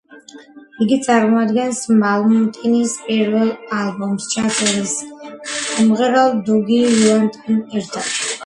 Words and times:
იგი 0.83 0.95
წარმოადგენს 1.07 1.81
მალმსტინის 2.03 2.95
პირველ 3.09 3.53
ალბომს 3.81 4.27
ჩაწერილს 4.33 4.97
მომღერალ 5.11 6.37
დუგი 6.49 6.83
უაიტთან 6.99 7.63
ერთად. 7.83 8.15